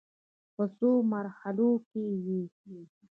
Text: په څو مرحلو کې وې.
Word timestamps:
په 0.55 0.63
څو 0.77 0.89
مرحلو 1.13 1.71
کې 1.89 2.03
وې. 2.25 2.41